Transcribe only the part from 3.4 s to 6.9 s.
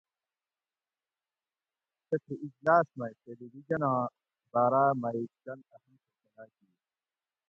ویژناں باراۤ مئی چند اہم فیصلاۤ کیر